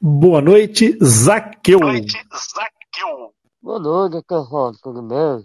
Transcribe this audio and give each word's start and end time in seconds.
Boa 0.00 0.40
noite, 0.40 0.96
Zaqueu. 1.02 1.80
Boa 1.80 1.92
noite, 1.92 2.12
Zaqueu. 2.32 3.34
Boa 3.60 3.78
noite, 3.80 4.24
Carrão. 4.28 4.72
Tudo 4.80 5.02
bem? 5.02 5.44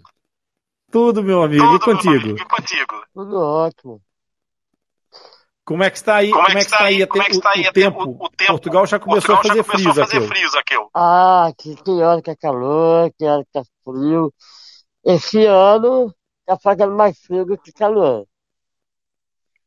Tudo, 0.92 1.24
meu 1.24 1.42
amigo. 1.42 1.64
Tudo, 1.64 1.76
e 1.76 1.80
contigo? 1.80 2.24
Amigo, 2.24 2.38
e 2.38 2.44
contigo? 2.44 3.04
Tudo 3.12 3.36
ótimo. 3.36 4.00
Como 5.64 5.82
é 5.82 5.90
que 5.90 5.96
está 5.96 6.16
aí? 6.16 6.30
Como, 6.30 6.46
é 6.46 6.52
que 6.52 6.58
está 6.58 6.84
aí, 6.84 7.04
como 7.04 7.22
é 7.22 7.26
que 7.26 7.32
está 7.32 7.50
aí 7.50 7.66
o, 7.66 7.72
tempo? 7.72 7.98
O, 8.04 8.24
o, 8.26 8.30
tempo? 8.30 8.52
Portugal 8.52 8.86
já 8.86 9.00
começou 9.00 9.34
Portugal 9.34 9.60
a 9.60 9.64
fazer 9.64 10.28
frio, 10.28 10.50
Zaqueu. 10.50 10.90
Ah, 10.94 11.52
que, 11.58 11.74
que 11.74 11.90
hora 11.90 12.22
que 12.22 12.30
é 12.30 12.36
calor, 12.36 13.12
que 13.18 13.24
hora 13.24 13.44
que 13.50 13.58
é 13.58 13.62
frio. 13.82 14.32
Esse 15.04 15.44
ano 15.46 16.14
tá 16.46 16.56
fazendo 16.62 16.94
mais 16.94 17.18
frio 17.18 17.44
do 17.44 17.58
que 17.58 17.72
calor. 17.72 18.24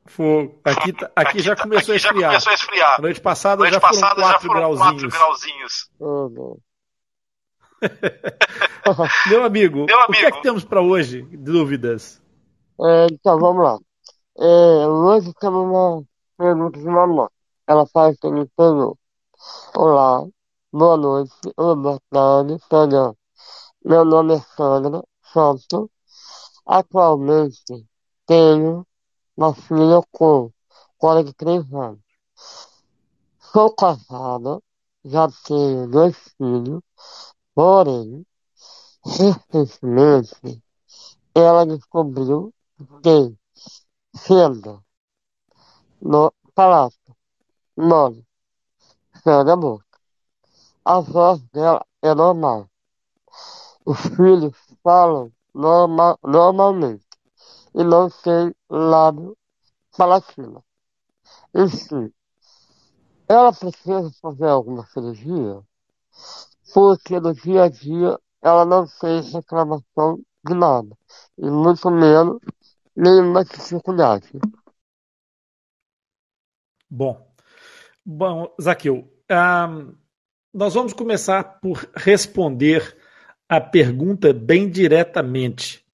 Fogo. 0.08 0.60
Aqui, 0.64 0.94
tá, 0.94 1.12
aqui, 1.16 1.30
aqui, 1.30 1.40
já, 1.40 1.56
começou, 1.56 1.96
aqui 1.96 2.08
a 2.08 2.12
já 2.12 2.14
começou 2.14 2.52
a 2.52 2.56
esfriar. 2.56 2.96
A 2.98 3.02
noite 3.02 3.22
passada, 3.22 3.60
noite 3.60 3.74
já, 3.74 3.80
passada 3.80 4.16
foram 4.16 4.32
já 4.32 4.40
foram 4.40 4.54
4 4.54 5.10
grauzinhos. 5.10 5.14
grauzinhos. 5.14 5.90
Oh, 6.00 6.58
Meu 9.30 9.44
amigo, 9.44 9.86
Meu 9.86 10.00
amigo, 10.00 10.12
o 10.12 10.16
que 10.16 10.26
é 10.26 10.32
que 10.32 10.42
temos 10.42 10.64
para 10.64 10.82
hoje? 10.82 11.22
Dúvidas? 11.22 12.22
É, 12.80 13.08
então, 13.12 13.38
vamos 13.40 13.64
lá. 13.64 13.78
É, 14.40 14.88
hoje 14.88 15.32
temos 15.40 15.64
uma 15.64 16.04
pergunta 16.38 16.80
de 16.80 16.86
mamãe. 16.86 17.28
Ela 17.68 17.86
faz 17.88 18.16
o 18.16 18.20
seguinte 18.22 18.52
Olá, 19.76 20.26
boa 20.72 20.98
noite, 20.98 21.34
ou 21.58 21.76
boa 21.76 22.00
tarde, 22.10 22.58
Sandra. 22.70 23.14
Meu 23.84 24.06
nome 24.06 24.36
é 24.36 24.40
Sandra 24.40 25.04
Santo. 25.34 25.92
Atualmente 26.66 27.86
tenho 28.26 28.87
uma 29.38 29.54
filha 29.54 30.02
com 30.12 30.52
43 30.98 31.72
anos. 31.72 32.00
Sou 33.40 33.74
casada, 33.76 34.60
já 35.06 35.28
tenho 35.46 35.88
dois 35.88 36.18
filhos, 36.36 36.82
porém, 37.54 38.26
recentemente, 39.06 40.62
ela 41.36 41.66
descobriu 41.66 42.52
que 43.04 43.38
fenda 44.18 44.84
no 46.02 46.34
palácio, 46.56 47.16
nome, 47.76 48.26
céu 49.24 49.44
da 49.44 49.56
boca. 49.56 49.86
A 50.84 51.00
voz 51.00 51.42
dela 51.54 51.86
é 52.02 52.14
normal. 52.16 52.68
Os 53.86 54.00
filhos 54.00 54.56
falam 54.84 55.32
norma, 55.54 56.18
normalmente 56.24 57.07
e 57.74 57.84
não 57.84 58.10
tem 58.10 58.54
lábio 58.70 59.38
palatino. 59.98 60.64
Enfim, 61.54 62.12
ela 63.28 63.52
precisa 63.52 64.12
fazer 64.22 64.48
alguma 64.48 64.86
cirurgia 64.88 65.62
porque 66.74 67.20
no 67.20 67.34
dia 67.34 67.64
a 67.64 67.70
dia 67.70 68.20
ela 68.42 68.66
não 68.66 68.88
fez 68.88 69.34
reclamação 69.34 70.20
de 70.46 70.54
nada 70.54 70.96
e 71.38 71.50
muito 71.50 71.90
menos 71.90 72.40
nenhuma 72.96 73.44
dificuldade. 73.44 74.32
Bom, 76.90 77.30
bom, 78.06 78.56
Zaqueu, 78.62 79.12
um, 79.30 79.96
nós 80.54 80.74
vamos 80.74 80.94
começar 80.94 81.60
por 81.60 81.90
responder 81.96 82.98
a 83.50 83.60
pergunta 83.60 84.34
bem 84.34 84.70
diretamente. 84.70 85.87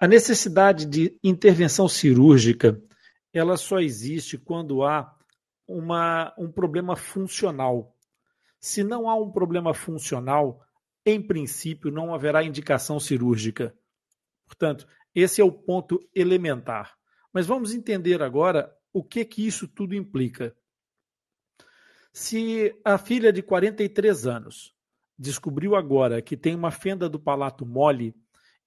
A 0.00 0.08
necessidade 0.08 0.86
de 0.86 1.18
intervenção 1.22 1.86
cirúrgica, 1.86 2.82
ela 3.34 3.58
só 3.58 3.80
existe 3.80 4.38
quando 4.38 4.82
há 4.82 5.14
uma, 5.68 6.34
um 6.38 6.50
problema 6.50 6.96
funcional. 6.96 7.94
Se 8.58 8.82
não 8.82 9.10
há 9.10 9.14
um 9.14 9.30
problema 9.30 9.74
funcional, 9.74 10.64
em 11.04 11.20
princípio 11.20 11.90
não 11.90 12.14
haverá 12.14 12.42
indicação 12.42 12.98
cirúrgica. 12.98 13.76
Portanto, 14.46 14.88
esse 15.14 15.42
é 15.42 15.44
o 15.44 15.52
ponto 15.52 16.00
elementar. 16.14 16.96
Mas 17.30 17.46
vamos 17.46 17.74
entender 17.74 18.22
agora 18.22 18.74
o 18.94 19.04
que 19.04 19.22
que 19.22 19.46
isso 19.46 19.68
tudo 19.68 19.94
implica. 19.94 20.56
Se 22.10 22.74
a 22.82 22.96
filha 22.96 23.30
de 23.30 23.42
43 23.42 24.26
anos 24.26 24.74
descobriu 25.18 25.76
agora 25.76 26.22
que 26.22 26.38
tem 26.38 26.54
uma 26.54 26.70
fenda 26.70 27.06
do 27.06 27.20
palato 27.20 27.66
mole, 27.66 28.16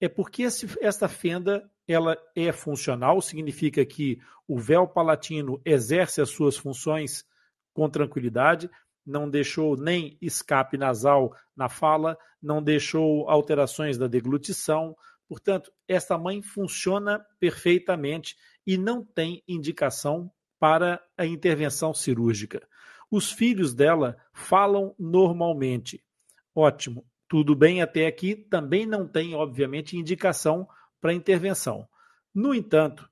é 0.04 0.10
porque 0.10 0.44
esse, 0.44 0.68
essa 0.82 1.08
fenda 1.08 1.64
ela 1.88 2.18
é 2.36 2.52
funcional, 2.52 3.22
significa 3.22 3.86
que 3.86 4.20
o 4.46 4.60
véu 4.60 4.86
palatino 4.86 5.62
exerce 5.64 6.20
as 6.20 6.30
suas 6.30 6.58
funções 6.58 7.26
com 7.74 7.90
tranquilidade, 7.90 8.70
não 9.06 9.30
deixou 9.30 9.78
nem 9.78 10.18
escape 10.22 10.78
nasal 10.78 11.34
na 11.56 11.70
fala, 11.70 12.18
não 12.42 12.62
deixou 12.62 13.30
alterações 13.30 13.98
da 13.98 14.06
deglutição. 14.06 14.94
Portanto, 15.26 15.72
essa 15.88 16.18
mãe 16.18 16.42
funciona 16.42 17.26
perfeitamente 17.40 18.36
e 18.68 18.78
não 18.78 19.06
tem 19.06 19.42
indicação 19.48 20.30
para 20.60 21.02
a 21.18 21.26
intervenção 21.26 21.94
cirúrgica. 21.94 22.68
Os 23.10 23.32
filhos 23.32 23.74
dela 23.74 24.18
falam 24.34 24.94
normalmente. 25.00 26.04
Ótimo. 26.54 27.06
Tudo 27.34 27.56
bem 27.56 27.82
até 27.82 28.06
aqui, 28.06 28.36
também 28.36 28.86
não 28.86 29.08
tem, 29.08 29.34
obviamente, 29.34 29.98
indicação 29.98 30.70
para 31.02 31.16
intervenção. 31.16 31.88
No 32.32 32.54
entanto, 32.54 33.10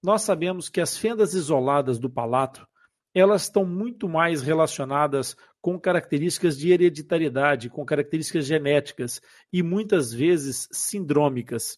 nós 0.00 0.22
sabemos 0.22 0.68
que 0.68 0.80
as 0.80 0.96
fendas 0.96 1.34
isoladas 1.34 1.98
do 1.98 2.08
palato, 2.08 2.64
elas 3.12 3.42
estão 3.42 3.64
muito 3.64 4.08
mais 4.08 4.42
relacionadas 4.42 5.36
com 5.60 5.76
características 5.76 6.56
de 6.56 6.70
hereditariedade, 6.70 7.68
com 7.68 7.84
características 7.84 8.46
genéticas 8.46 9.20
e 9.52 9.60
muitas 9.60 10.12
vezes 10.12 10.68
sindrômicas. 10.70 11.76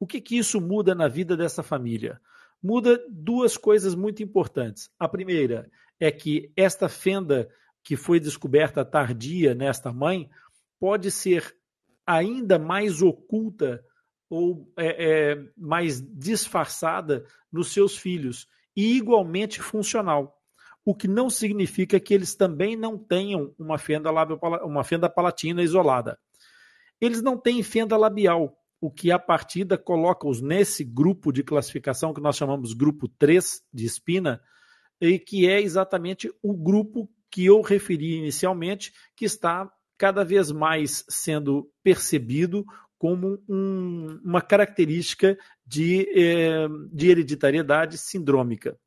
O 0.00 0.04
que, 0.04 0.20
que 0.20 0.36
isso 0.36 0.60
muda 0.60 0.96
na 0.96 1.06
vida 1.06 1.36
dessa 1.36 1.62
família? 1.62 2.20
Muda 2.60 3.00
duas 3.08 3.56
coisas 3.56 3.94
muito 3.94 4.20
importantes. 4.20 4.90
A 4.98 5.08
primeira 5.08 5.70
é 6.00 6.10
que 6.10 6.50
esta 6.56 6.88
fenda 6.88 7.48
que 7.84 7.94
foi 7.94 8.18
descoberta 8.18 8.84
tardia 8.84 9.54
nesta 9.54 9.92
mãe 9.92 10.28
pode 10.78 11.10
ser 11.10 11.56
ainda 12.06 12.58
mais 12.58 13.02
oculta 13.02 13.84
ou 14.28 14.72
é, 14.76 15.32
é, 15.32 15.44
mais 15.56 16.00
disfarçada 16.00 17.24
nos 17.50 17.72
seus 17.72 17.96
filhos 17.96 18.46
e 18.76 18.96
igualmente 18.96 19.60
funcional. 19.60 20.36
O 20.84 20.94
que 20.94 21.08
não 21.08 21.28
significa 21.28 21.98
que 21.98 22.14
eles 22.14 22.34
também 22.34 22.76
não 22.76 22.96
tenham 22.96 23.52
uma 23.58 23.78
fenda, 23.78 24.10
lábio, 24.10 24.38
uma 24.62 24.84
fenda 24.84 25.08
palatina 25.08 25.62
isolada. 25.62 26.18
Eles 27.00 27.20
não 27.20 27.36
têm 27.36 27.62
fenda 27.62 27.96
labial, 27.96 28.56
o 28.80 28.90
que 28.90 29.10
a 29.10 29.18
partida 29.18 29.76
coloca-os 29.76 30.40
nesse 30.40 30.84
grupo 30.84 31.32
de 31.32 31.42
classificação 31.42 32.14
que 32.14 32.20
nós 32.20 32.36
chamamos 32.36 32.72
grupo 32.72 33.08
3 33.08 33.62
de 33.72 33.84
espina, 33.84 34.40
e 35.00 35.18
que 35.18 35.48
é 35.48 35.60
exatamente 35.60 36.32
o 36.42 36.54
grupo 36.54 37.10
que 37.30 37.44
eu 37.44 37.60
referi 37.60 38.14
inicialmente, 38.14 38.92
que 39.14 39.24
está 39.24 39.70
cada 39.98 40.24
vez 40.24 40.50
mais 40.50 41.04
sendo 41.08 41.70
percebido 41.82 42.64
como 42.98 43.42
um, 43.48 44.20
uma 44.24 44.40
característica 44.40 45.38
de, 45.66 46.08
eh, 46.14 46.66
de 46.92 47.10
hereditariedade 47.10 47.98
sindrômica. 47.98 48.78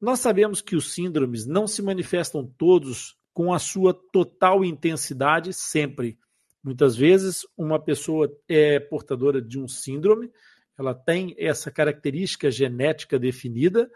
Nós 0.00 0.20
sabemos 0.20 0.60
que 0.60 0.74
os 0.74 0.92
síndromes 0.92 1.46
não 1.46 1.66
se 1.66 1.82
manifestam 1.82 2.44
todos 2.58 3.16
com 3.32 3.52
a 3.52 3.58
sua 3.58 3.94
total 4.12 4.64
intensidade 4.64 5.52
sempre. 5.52 6.18
Muitas 6.62 6.96
vezes, 6.96 7.46
uma 7.56 7.78
pessoa 7.78 8.30
é 8.48 8.80
portadora 8.80 9.40
de 9.40 9.58
um 9.58 9.68
síndrome, 9.68 10.30
ela 10.78 10.94
tem 10.94 11.34
essa 11.38 11.70
característica 11.70 12.50
genética 12.50 13.18
definida, 13.18 13.90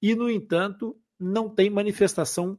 e, 0.00 0.14
no 0.14 0.30
entanto, 0.30 0.96
não 1.18 1.48
tem 1.48 1.70
manifestação 1.70 2.58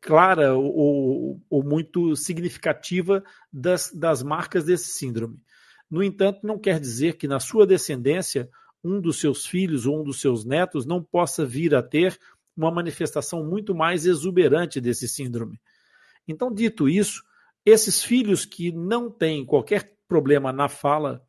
clara 0.00 0.54
ou, 0.54 1.40
ou 1.48 1.62
muito 1.62 2.14
significativa 2.16 3.22
das, 3.52 3.90
das 3.92 4.22
marcas 4.22 4.64
desse 4.64 4.90
síndrome. 4.90 5.40
No 5.90 6.02
entanto, 6.02 6.46
não 6.46 6.58
quer 6.58 6.78
dizer 6.78 7.16
que 7.16 7.26
na 7.26 7.40
sua 7.40 7.66
descendência 7.66 8.48
um 8.82 9.00
dos 9.00 9.20
seus 9.20 9.44
filhos 9.46 9.86
ou 9.86 10.00
um 10.00 10.04
dos 10.04 10.20
seus 10.20 10.44
netos 10.44 10.86
não 10.86 11.02
possa 11.02 11.44
vir 11.44 11.74
a 11.74 11.82
ter 11.82 12.18
uma 12.56 12.70
manifestação 12.70 13.44
muito 13.44 13.74
mais 13.74 14.06
exuberante 14.06 14.80
desse 14.80 15.08
síndrome. 15.08 15.60
Então, 16.26 16.52
dito 16.52 16.88
isso, 16.88 17.22
esses 17.64 18.02
filhos 18.02 18.44
que 18.44 18.72
não 18.72 19.10
têm 19.10 19.44
qualquer 19.44 19.96
problema 20.08 20.52
na 20.52 20.68
fala 20.68 21.22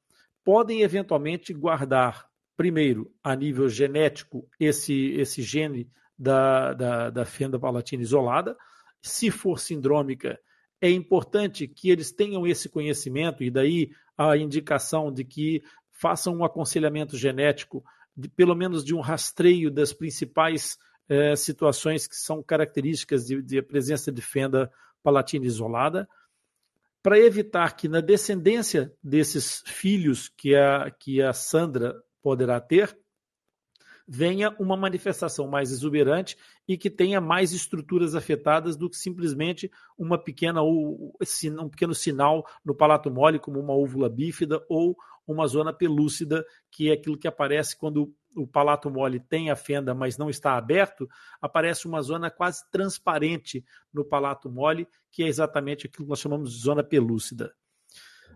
podem 0.43 0.81
eventualmente 0.81 1.53
guardar, 1.53 2.27
primeiro, 2.55 3.11
a 3.23 3.35
nível 3.35 3.67
genético, 3.69 4.47
esse, 4.59 5.11
esse 5.11 5.41
gene 5.41 5.89
da, 6.21 6.73
da, 6.73 7.09
da 7.09 7.25
fenda 7.25 7.57
palatina 7.57 8.03
isolada. 8.03 8.55
Se 9.01 9.31
for 9.31 9.59
sindrômica, 9.59 10.39
é 10.79 10.89
importante 10.91 11.67
que 11.67 11.89
eles 11.89 12.11
tenham 12.11 12.45
esse 12.45 12.69
conhecimento, 12.69 13.43
e 13.43 13.49
daí 13.49 13.89
a 14.15 14.37
indicação 14.37 15.11
de 15.11 15.23
que 15.25 15.63
façam 15.91 16.35
um 16.35 16.45
aconselhamento 16.45 17.17
genético, 17.17 17.83
de, 18.15 18.29
pelo 18.29 18.55
menos 18.55 18.85
de 18.85 18.93
um 18.93 18.99
rastreio 18.99 19.71
das 19.71 19.93
principais 19.93 20.77
eh, 21.09 21.35
situações 21.35 22.05
que 22.05 22.15
são 22.15 22.43
características 22.43 23.25
de, 23.25 23.41
de 23.41 23.61
presença 23.63 24.11
de 24.11 24.21
fenda 24.21 24.71
palatina 25.01 25.47
isolada, 25.47 26.07
para 27.01 27.17
evitar 27.17 27.75
que 27.75 27.87
na 27.87 27.99
descendência 27.99 28.93
desses 29.03 29.63
filhos 29.65 30.29
que 30.29 30.55
a, 30.55 30.91
que 30.91 31.19
a 31.19 31.33
Sandra 31.33 31.99
poderá 32.21 32.61
ter, 32.61 32.95
venha 34.13 34.53
uma 34.59 34.75
manifestação 34.75 35.47
mais 35.47 35.71
exuberante 35.71 36.35
e 36.67 36.77
que 36.77 36.89
tenha 36.89 37.21
mais 37.21 37.53
estruturas 37.53 38.13
afetadas 38.13 38.75
do 38.75 38.89
que 38.89 38.97
simplesmente 38.97 39.71
uma 39.97 40.21
pequena 40.21 40.61
um 40.61 41.13
pequeno 41.69 41.95
sinal 41.95 42.45
no 42.65 42.75
palato 42.75 43.09
mole, 43.09 43.39
como 43.39 43.57
uma 43.57 43.73
úvula 43.73 44.09
bífida 44.09 44.61
ou 44.67 44.97
uma 45.25 45.47
zona 45.47 45.71
pelúcida, 45.71 46.45
que 46.69 46.89
é 46.89 46.93
aquilo 46.93 47.17
que 47.17 47.25
aparece 47.25 47.77
quando 47.77 48.13
o 48.35 48.45
palato 48.45 48.91
mole 48.91 49.17
tem 49.17 49.49
a 49.49 49.55
fenda, 49.55 49.93
mas 49.93 50.17
não 50.17 50.29
está 50.29 50.57
aberto, 50.57 51.07
aparece 51.39 51.87
uma 51.87 52.01
zona 52.01 52.29
quase 52.29 52.69
transparente 52.69 53.63
no 53.93 54.03
palato 54.03 54.49
mole, 54.49 54.89
que 55.09 55.23
é 55.23 55.27
exatamente 55.27 55.87
aquilo 55.87 56.03
que 56.03 56.09
nós 56.09 56.19
chamamos 56.19 56.51
de 56.51 56.59
zona 56.59 56.83
pelúcida. 56.83 57.53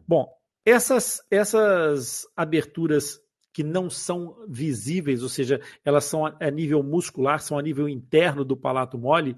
Bom, 0.07 0.33
essas, 0.63 1.21
essas 1.29 2.25
aberturas 2.33 3.24
que 3.55 3.63
não 3.63 3.89
são 3.89 4.35
visíveis, 4.49 5.23
ou 5.23 5.29
seja, 5.29 5.61
elas 5.85 6.03
são 6.03 6.25
a 6.25 6.51
nível 6.51 6.83
muscular, 6.83 7.39
são 7.39 7.57
a 7.57 7.61
nível 7.61 7.87
interno 7.87 8.43
do 8.43 8.57
palato 8.57 8.97
mole, 8.97 9.37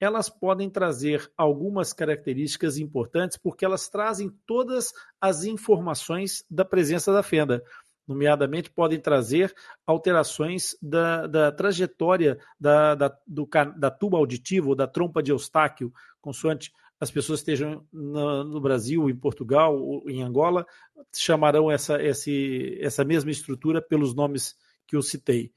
elas 0.00 0.30
podem 0.30 0.70
trazer 0.70 1.30
algumas 1.36 1.92
características 1.92 2.78
importantes 2.78 3.36
porque 3.36 3.62
elas 3.62 3.86
trazem 3.86 4.32
todas 4.46 4.94
as 5.20 5.44
informações 5.44 6.42
da 6.50 6.64
presença 6.64 7.12
da 7.12 7.22
fenda. 7.22 7.62
Nomeadamente, 8.08 8.70
podem 8.70 8.98
trazer 8.98 9.54
alterações 9.86 10.74
da, 10.80 11.26
da 11.26 11.52
trajetória 11.52 12.38
da, 12.58 12.94
da, 12.94 13.18
do, 13.26 13.46
da 13.76 13.90
tuba 13.90 14.16
auditiva 14.16 14.70
ou 14.70 14.74
da 14.74 14.86
trompa 14.86 15.22
de 15.22 15.32
Eustáquio, 15.32 15.92
consoante 16.18 16.72
as 17.00 17.10
pessoas 17.10 17.40
estejam 17.40 17.82
no, 17.90 18.44
no, 18.44 18.60
Brasil, 18.60 19.08
em 19.08 19.16
Portugal, 19.16 20.02
em 20.06 20.22
Angola, 20.22 20.66
chamarão 21.16 21.70
essa, 21.70 22.00
esse, 22.02 22.78
essa 22.80 23.02
mesma 23.02 23.30
estrutura 23.30 23.80
pelos 23.80 24.14
nomes 24.14 24.54
que 24.86 24.94
eu 24.94 25.00
citei. 25.02 25.50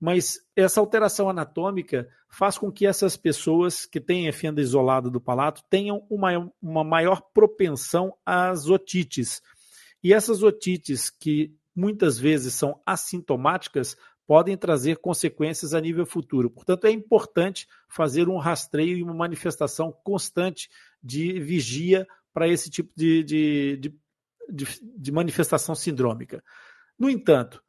Mas 0.00 0.38
essa 0.56 0.80
alteração 0.80 1.28
anatômica 1.28 2.08
faz 2.30 2.56
com 2.56 2.72
que 2.72 2.86
essas 2.86 3.14
pessoas 3.14 3.84
que 3.84 4.00
têm 4.00 4.26
a 4.26 4.32
fenda 4.32 4.62
isolada 4.62 5.10
do 5.10 5.20
palato 5.20 5.62
tenham 5.68 6.06
uma, 6.08 6.50
uma 6.62 6.82
maior 6.82 7.20
propensão 7.34 8.16
às 8.24 8.66
otites. 8.66 9.42
E 10.02 10.14
essas 10.14 10.42
otites, 10.42 11.10
que 11.10 11.54
muitas 11.76 12.18
vezes 12.18 12.54
são 12.54 12.80
assintomáticas, 12.86 13.96
podem 14.30 14.56
trazer 14.56 14.98
consequências 14.98 15.74
a 15.74 15.80
nível 15.80 16.06
futuro. 16.06 16.48
Portanto, 16.48 16.84
é 16.84 16.90
importante 16.92 17.66
fazer 17.88 18.28
um 18.28 18.38
rastreio 18.38 18.96
e 18.96 19.02
uma 19.02 19.12
manifestação 19.12 19.90
constante 20.04 20.70
de 21.02 21.40
vigia 21.40 22.06
para 22.32 22.46
esse 22.46 22.70
tipo 22.70 22.92
de, 22.94 23.24
de, 23.24 23.76
de, 24.48 24.64
de, 24.96 25.10
manifestação 25.10 25.74
sindrômica. 25.74 26.44
No 26.96 27.10
entanto, 27.10 27.60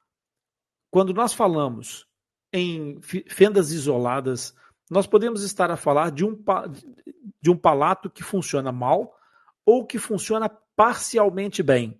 quando 0.92 1.16
nós 1.16 1.34
falamos 1.34 2.06
em 2.54 3.02
fendas 3.02 3.72
isoladas, 3.72 4.54
nós 4.88 5.08
podemos 5.08 5.42
estar 5.42 5.72
a 5.72 5.76
falar 5.76 6.12
de 6.12 6.24
um, 6.24 6.38
de 7.42 7.50
um 7.50 7.58
palato 7.58 8.08
que 8.08 8.22
funciona 8.22 8.72
mal 8.72 9.18
ou 9.66 9.84
que 9.84 9.98
funciona 9.98 10.48
parcialmente 10.76 11.64
bem. 11.64 12.00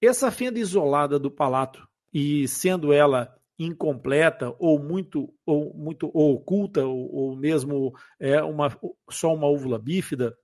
Essa 0.00 0.30
fenda 0.30 0.58
isolada 0.58 1.18
do 1.18 1.30
palato, 1.30 1.86
e 2.10 2.48
sendo 2.48 2.90
ela 2.90 3.38
incompleta 3.64 4.54
ou 4.58 4.78
muito 4.78 5.32
ou 5.44 5.74
muito 5.74 6.10
ou 6.12 6.34
oculta 6.34 6.84
ou, 6.84 7.14
ou 7.14 7.36
mesmo 7.36 7.92
é 8.18 8.42
uma 8.42 8.76
só 9.10 9.34
uma 9.34 9.46
úvula 9.46 9.78
bífida, 9.78 10.36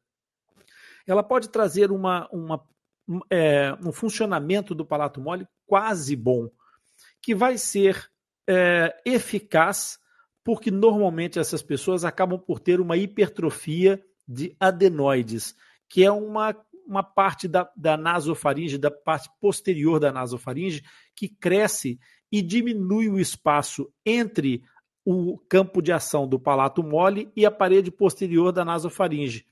ela 1.07 1.23
pode 1.23 1.49
trazer 1.49 1.91
uma, 1.91 2.29
uma 2.31 2.63
é, 3.31 3.73
um 3.85 3.93
funcionamento 3.93 4.75
do 4.75 4.85
palato 4.85 5.21
mole 5.21 5.47
quase 5.67 6.15
bom, 6.15 6.49
que 7.23 7.35
vai 7.35 7.57
ser 7.57 8.11
é, 8.47 8.95
eficaz, 9.05 9.99
porque 10.45 10.71
normalmente 10.71 11.39
essas 11.39 11.63
pessoas 11.63 12.05
acabam 12.05 12.39
por 12.39 12.61
ter 12.61 12.81
uma 12.81 12.97
hipertrofia 12.97 14.03
de 14.27 14.55
adenoides, 14.61 15.55
que 15.89 16.05
é 16.05 16.11
uma, 16.11 16.55
uma 16.87 17.03
parte 17.03 17.49
da, 17.49 17.71
da 17.77 17.97
nasofaringe, 17.97 18.77
da 18.77 18.91
parte 18.91 19.31
posterior 19.41 19.99
da 19.99 20.13
nasofaringe, 20.13 20.83
que 21.15 21.29
cresce 21.29 21.99
e 22.30 22.42
diminui 22.42 23.08
o 23.08 23.18
espaço 23.18 23.90
entre 24.04 24.62
o 25.04 25.38
campo 25.49 25.80
de 25.80 25.90
ação 25.90 26.28
do 26.28 26.38
palato 26.38 26.82
mole 26.82 27.32
e 27.35 27.47
a 27.47 27.50
parede 27.50 27.90
posterior 27.90 28.52
da 28.52 28.64
nasofaringe. 28.64 29.47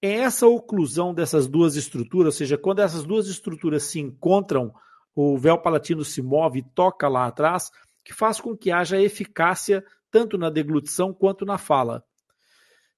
É 0.00 0.14
essa 0.14 0.48
oclusão 0.48 1.14
dessas 1.14 1.46
duas 1.46 1.76
estruturas, 1.76 2.34
ou 2.34 2.38
seja, 2.38 2.58
quando 2.58 2.80
essas 2.80 3.04
duas 3.04 3.28
estruturas 3.28 3.84
se 3.84 4.00
encontram, 4.00 4.74
o 5.14 5.38
véu 5.38 5.56
palatino 5.56 6.04
se 6.04 6.20
move 6.20 6.58
e 6.58 6.62
toca 6.74 7.08
lá 7.08 7.26
atrás, 7.26 7.70
que 8.04 8.12
faz 8.12 8.40
com 8.40 8.56
que 8.56 8.72
haja 8.72 9.00
eficácia 9.00 9.84
tanto 10.10 10.36
na 10.36 10.50
deglutição 10.50 11.14
quanto 11.14 11.44
na 11.44 11.56
fala. 11.56 12.04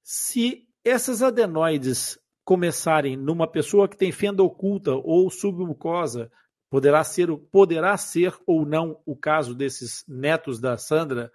Se 0.03 0.67
essas 0.83 1.23
adenoides 1.23 2.19
começarem 2.45 3.17
numa 3.17 3.47
pessoa 3.47 3.89
que 3.89 3.97
tem 3.97 4.13
fenda 4.13 4.43
oculta 4.43 4.93
ou 4.95 5.31
submucosa, 5.31 6.31
poderá 6.75 7.05
ser, 7.05 7.29
poderá 7.53 7.97
ser 7.97 8.37
ou 8.45 8.67
não 8.67 9.01
o 9.07 9.15
caso 9.15 9.55
desses 9.55 10.05
netos 10.09 10.59
da 10.59 10.77
Sandra, 10.77 11.31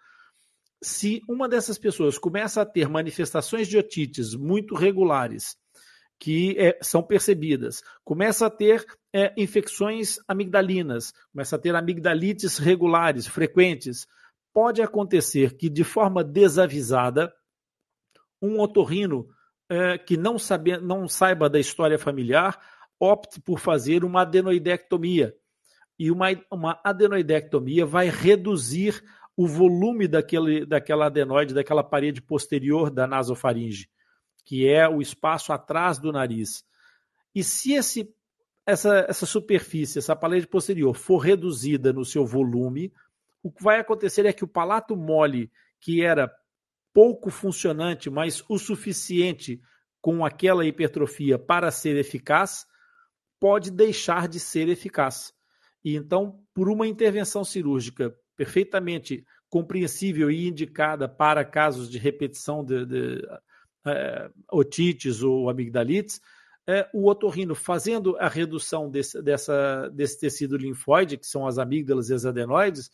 se 0.84 1.22
uma 1.30 1.48
dessas 1.48 1.78
pessoas 1.78 2.18
começa 2.18 2.62
a 2.62 2.66
ter 2.66 2.90
manifestações 2.90 3.66
de 3.70 3.78
otites 3.78 4.36
muito 4.36 4.76
regulares, 4.76 5.56
que 6.20 6.58
é, 6.60 6.78
são 6.82 7.02
percebidas, 7.02 7.82
começa 8.04 8.48
a 8.48 8.50
ter 8.50 8.86
é, 9.16 9.34
infecções 9.38 10.18
amigdalinas, 10.28 11.14
começa 11.32 11.56
a 11.56 11.60
ter 11.60 11.74
amigdalites 11.74 12.58
regulares, 12.58 13.26
frequentes, 13.26 14.06
pode 14.54 14.82
acontecer 14.82 15.56
que, 15.56 15.70
de 15.70 15.86
forma 15.86 16.22
desavisada, 16.22 17.34
um 18.42 18.60
otorrino 18.60 19.30
é, 19.70 19.98
que 19.98 20.18
não, 20.18 20.38
sabe, 20.38 20.78
não 20.80 21.08
saiba 21.08 21.50
da 21.50 21.62
história 21.62 21.98
familiar 21.98 22.60
opte 23.00 23.40
por 23.40 23.60
fazer 23.60 24.04
uma 24.04 24.22
adenoidectomia. 24.22 25.36
E 25.98 26.12
uma, 26.12 26.28
uma 26.52 26.80
adenoidectomia 26.84 27.86
vai 27.86 28.10
reduzir 28.10 29.04
o 29.36 29.48
volume 29.48 30.08
daquele, 30.08 30.66
daquela 30.66 31.06
adenoide, 31.06 31.54
daquela 31.54 31.84
parede 31.84 32.22
posterior 32.22 32.90
da 32.90 33.08
nasofaringe, 33.08 33.90
que 34.46 34.68
é 34.68 34.88
o 34.88 35.02
espaço 35.02 35.54
atrás 35.54 35.98
do 35.98 36.12
nariz. 36.12 36.66
E 37.34 37.44
se 37.44 37.74
esse, 37.74 38.14
essa, 38.66 39.06
essa 39.08 39.26
superfície, 39.26 40.00
essa 40.00 40.16
parede 40.16 40.48
posterior, 40.48 40.94
for 40.94 41.20
reduzida 41.20 41.94
no 41.94 42.04
seu 42.04 42.26
volume, 42.26 42.92
o 43.42 43.52
que 43.52 43.64
vai 43.64 43.80
acontecer 43.80 44.26
é 44.26 44.34
que 44.34 44.44
o 44.44 44.48
palato 44.48 44.96
mole, 44.96 45.50
que 45.80 46.04
era 46.04 46.30
pouco 46.94 47.30
funcionante, 47.30 48.10
mas 48.10 48.44
o 48.50 48.58
suficiente 48.58 49.62
com 50.02 50.26
aquela 50.26 50.66
hipertrofia 50.66 51.38
para 51.38 51.72
ser 51.72 51.96
eficaz, 51.98 52.66
pode 53.40 53.72
deixar 53.72 54.28
de 54.28 54.40
ser 54.40 54.68
eficaz. 54.68 55.34
E 55.84 55.96
então, 55.96 56.40
por 56.54 56.70
uma 56.70 56.88
intervenção 56.88 57.44
cirúrgica 57.44 58.14
perfeitamente 58.36 59.26
compreensível 59.50 60.30
e 60.30 60.48
indicada 60.48 61.08
para 61.10 61.44
casos 61.44 61.90
de 61.90 61.98
repetição 61.98 62.64
de, 62.64 62.86
de 62.86 63.28
é, 63.86 64.30
otites 64.52 65.24
ou 65.24 65.50
amigdalites, 65.50 66.22
é, 66.68 66.88
o 66.94 67.08
otorrino 67.10 67.56
fazendo 67.56 68.16
a 68.18 68.28
redução 68.28 68.90
desse, 68.90 69.22
dessa, 69.22 69.90
desse 69.90 70.20
tecido 70.20 70.56
linfóide, 70.56 71.18
que 71.18 71.26
são 71.26 71.48
as 71.48 71.58
amígdalas 71.58 72.10
e 72.10 72.14
as 72.14 72.26
adenoides, 72.26 72.92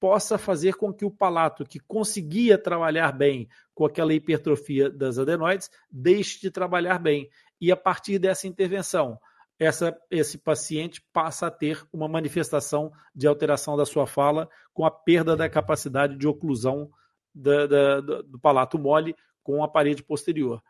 possa 0.00 0.36
fazer 0.36 0.74
com 0.74 0.92
que 0.92 1.04
o 1.04 1.10
palato, 1.10 1.64
que 1.64 1.78
conseguia 1.78 2.58
trabalhar 2.58 3.12
bem 3.12 3.48
com 3.74 3.86
aquela 3.86 4.12
hipertrofia 4.12 4.90
das 4.90 5.18
adenoides, 5.18 5.70
deixe 5.90 6.40
de 6.40 6.50
trabalhar 6.50 6.98
bem. 6.98 7.30
E 7.60 7.70
a 7.70 7.76
partir 7.76 8.18
dessa 8.18 8.46
intervenção, 8.46 9.18
essa, 9.58 9.96
esse 10.10 10.38
paciente 10.38 11.02
passa 11.12 11.46
a 11.46 11.50
ter 11.50 11.86
uma 11.92 12.08
manifestação 12.08 12.92
de 13.14 13.26
alteração 13.26 13.76
da 13.76 13.86
sua 13.86 14.06
fala 14.06 14.48
com 14.72 14.84
a 14.84 14.90
perda 14.90 15.36
da 15.36 15.48
capacidade 15.48 16.16
de 16.16 16.26
oclusão 16.26 16.90
da, 17.34 17.66
da, 17.66 18.00
do 18.00 18.38
palato 18.38 18.78
mole 18.78 19.14
com 19.42 19.62
a 19.62 19.68
parede 19.68 20.02
posterior. 20.02 20.62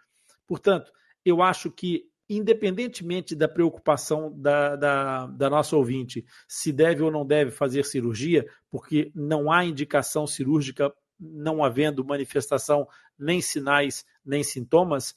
Portanto, 0.47 0.93
eu 1.25 1.43
acho 1.43 1.71
que, 1.71 2.05
independentemente 2.29 3.35
da 3.35 3.49
preocupação 3.49 4.33
da, 4.37 4.77
da, 4.77 5.27
da 5.27 5.51
nossa 5.51 5.77
ouvinte 5.77 6.25
se 6.49 6.73
deve 6.73 7.03
ou 7.03 7.11
não 7.11 7.27
deve 7.27 7.51
fazer 7.51 7.85
cirurgia, 7.85 8.47
porque 8.71 9.11
não 9.15 9.51
há 9.51 9.65
indicação 9.65 10.27
cirúrgica, 10.27 10.93
não 11.19 11.65
havendo 11.65 12.05
manifestação, 12.05 12.87
nem 13.19 13.41
sinais, 13.41 14.05
nem 14.25 14.45
sintomas, 14.45 15.15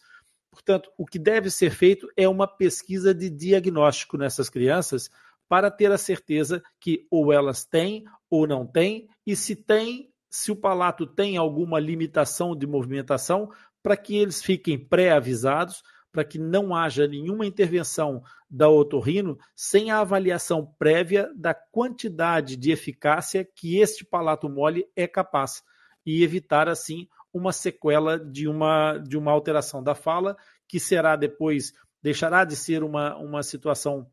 Portanto, 0.51 0.91
o 0.97 1.05
que 1.05 1.19
deve 1.19 1.49
ser 1.49 1.71
feito 1.71 2.07
é 2.17 2.27
uma 2.27 2.47
pesquisa 2.47 3.13
de 3.13 3.29
diagnóstico 3.29 4.17
nessas 4.17 4.49
crianças 4.49 5.09
para 5.47 5.71
ter 5.71 5.91
a 5.91 5.97
certeza 5.97 6.61
que 6.79 7.07
ou 7.09 7.33
elas 7.33 7.65
têm 7.65 8.05
ou 8.29 8.45
não 8.45 8.65
têm, 8.65 9.07
e 9.25 9.35
se 9.35 9.55
tem, 9.55 10.11
se 10.29 10.51
o 10.51 10.55
palato 10.55 11.07
tem 11.07 11.37
alguma 11.37 11.79
limitação 11.79 12.55
de 12.55 12.67
movimentação, 12.67 13.49
para 13.81 13.97
que 13.97 14.15
eles 14.15 14.43
fiquem 14.43 14.77
pré-avisados, 14.77 15.81
para 16.11 16.23
que 16.23 16.37
não 16.37 16.75
haja 16.75 17.07
nenhuma 17.07 17.45
intervenção 17.45 18.21
da 18.49 18.69
otorrino 18.69 19.37
sem 19.55 19.91
a 19.91 19.99
avaliação 19.99 20.73
prévia 20.77 21.31
da 21.35 21.53
quantidade 21.53 22.55
de 22.55 22.71
eficácia 22.71 23.47
que 23.55 23.77
este 23.79 24.03
palato 24.03 24.49
mole 24.49 24.87
é 24.95 25.07
capaz 25.07 25.63
e 26.05 26.23
evitar 26.23 26.67
assim 26.67 27.07
uma 27.33 27.51
sequela 27.51 28.19
de 28.19 28.47
uma, 28.47 28.97
de 28.97 29.17
uma 29.17 29.31
alteração 29.31 29.83
da 29.83 29.95
fala, 29.95 30.37
que 30.67 30.79
será 30.79 31.15
depois, 31.15 31.73
deixará 32.01 32.43
de 32.43 32.55
ser 32.55 32.83
uma, 32.83 33.15
uma 33.17 33.43
situação 33.43 34.09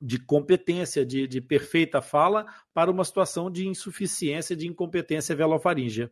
de 0.00 0.18
competência, 0.18 1.04
de, 1.04 1.26
de 1.26 1.40
perfeita 1.40 2.00
fala, 2.00 2.46
para 2.72 2.90
uma 2.90 3.04
situação 3.04 3.50
de 3.50 3.66
insuficiência, 3.66 4.54
de 4.54 4.66
incompetência 4.66 5.34
velofaríngea. 5.34 6.10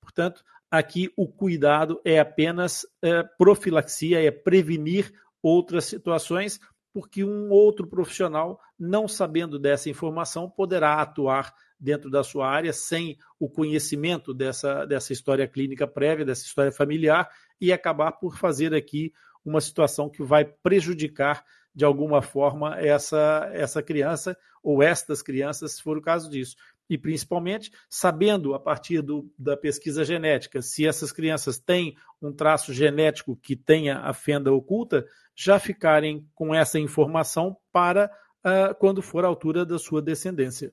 Portanto, 0.00 0.44
aqui 0.70 1.12
o 1.16 1.26
cuidado 1.26 2.00
é 2.04 2.20
apenas 2.20 2.86
é, 3.02 3.22
profilaxia, 3.22 4.22
é 4.22 4.30
prevenir 4.30 5.12
outras 5.42 5.86
situações, 5.86 6.60
porque 6.92 7.24
um 7.24 7.50
outro 7.50 7.86
profissional, 7.86 8.60
não 8.78 9.08
sabendo 9.08 9.58
dessa 9.58 9.90
informação, 9.90 10.48
poderá 10.48 11.00
atuar 11.00 11.54
dentro 11.78 12.10
da 12.10 12.22
sua 12.24 12.48
área 12.48 12.72
sem 12.72 13.16
o 13.38 13.48
conhecimento 13.48 14.34
dessa, 14.34 14.84
dessa 14.84 15.12
história 15.12 15.46
clínica 15.46 15.86
prévia, 15.86 16.24
dessa 16.24 16.44
história 16.44 16.72
familiar, 16.72 17.28
e 17.60 17.72
acabar 17.72 18.12
por 18.12 18.36
fazer 18.36 18.74
aqui 18.74 19.12
uma 19.44 19.60
situação 19.60 20.08
que 20.08 20.22
vai 20.22 20.44
prejudicar 20.44 21.44
de 21.74 21.84
alguma 21.84 22.20
forma 22.20 22.78
essa, 22.78 23.48
essa 23.52 23.82
criança 23.82 24.36
ou 24.62 24.82
estas 24.82 25.22
crianças, 25.22 25.76
se 25.76 25.82
for 25.82 25.96
o 25.96 26.02
caso 26.02 26.28
disso. 26.28 26.56
E 26.90 26.98
principalmente 26.98 27.70
sabendo 27.88 28.54
a 28.54 28.58
partir 28.58 29.02
do, 29.02 29.30
da 29.38 29.56
pesquisa 29.56 30.04
genética 30.04 30.60
se 30.62 30.86
essas 30.86 31.12
crianças 31.12 31.58
têm 31.58 31.96
um 32.20 32.32
traço 32.32 32.72
genético 32.72 33.36
que 33.36 33.54
tenha 33.54 33.98
a 33.98 34.12
fenda 34.12 34.52
oculta, 34.52 35.06
já 35.36 35.58
ficarem 35.58 36.26
com 36.34 36.54
essa 36.54 36.78
informação 36.80 37.56
para 37.70 38.10
uh, 38.44 38.74
quando 38.80 39.00
for 39.00 39.24
a 39.24 39.28
altura 39.28 39.64
da 39.64 39.78
sua 39.78 40.02
descendência. 40.02 40.72